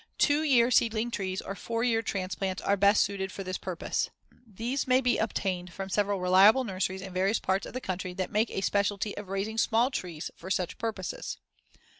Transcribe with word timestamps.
Two 0.17 0.41
year 0.41 0.71
seedling 0.71 1.11
trees 1.11 1.43
or 1.43 1.53
four 1.53 1.83
year 1.83 2.01
transplants 2.01 2.59
are 2.63 2.75
best 2.75 3.03
suited 3.03 3.31
for 3.31 3.43
this 3.43 3.59
purpose. 3.59 4.09
These 4.47 4.87
may 4.87 4.99
be 4.99 5.19
obtained 5.19 5.71
from 5.71 5.89
several 5.89 6.19
reliable 6.19 6.63
nurseries 6.63 7.03
in 7.03 7.13
various 7.13 7.37
parts 7.37 7.67
of 7.67 7.73
the 7.73 7.81
country 7.81 8.15
that 8.15 8.31
make 8.31 8.49
a 8.49 8.61
specialty 8.61 9.15
of 9.15 9.29
raising 9.29 9.59
small 9.59 9.91
trees 9.91 10.31
for 10.35 10.49
such 10.49 10.79
purposes. 10.79 11.37